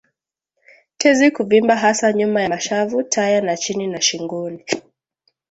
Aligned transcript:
Tezi 0.97 1.31
kuvimba 1.31 1.75
hasa 1.75 2.13
nyuma 2.13 2.41
ya 2.41 2.49
mashavu 2.49 3.03
taya 3.03 3.41
na 3.41 3.57
chini 3.57 3.87
na 3.87 4.01
shingoni 4.01 4.65